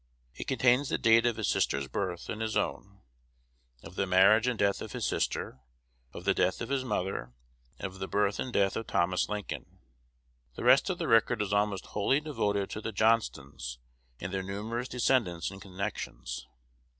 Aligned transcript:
It 0.33 0.47
contains 0.47 0.89
the 0.89 0.97
date 0.97 1.27
of 1.27 1.35
his 1.37 1.47
sister's 1.47 1.87
birth 1.87 2.27
and 2.27 2.41
his 2.41 2.57
own; 2.57 3.01
of 3.83 3.93
the 3.93 4.07
marriage 4.07 4.47
and 4.47 4.57
death 4.57 4.81
of 4.81 4.93
his 4.93 5.05
sister; 5.05 5.59
of 6.11 6.25
the 6.25 6.33
death 6.33 6.59
of 6.59 6.69
his 6.69 6.83
mother; 6.83 7.33
and 7.77 7.85
of 7.85 7.99
the 7.99 8.07
birth 8.07 8.39
and 8.39 8.51
death 8.51 8.75
of 8.75 8.87
Thomas 8.87 9.29
Lincoln. 9.29 9.77
The 10.55 10.63
rest 10.63 10.89
of 10.89 10.97
the 10.97 11.07
record 11.07 11.39
is 11.39 11.53
almost 11.53 11.85
wholly 11.85 12.19
devoted 12.19 12.71
to 12.71 12.81
the 12.81 12.91
Johnstons 12.91 13.77
and 14.19 14.33
their 14.33 14.41
numerous 14.41 14.87
descendants 14.87 15.51
and 15.51 15.61
connections. 15.61 16.47